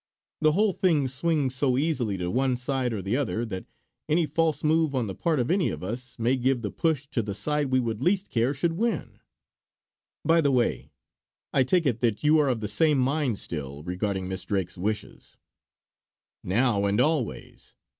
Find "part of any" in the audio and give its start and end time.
5.13-5.69